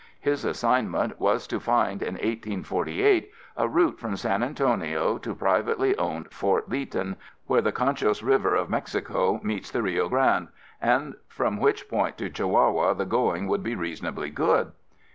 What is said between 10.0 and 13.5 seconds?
Grande, and from which point to Chihuahua the going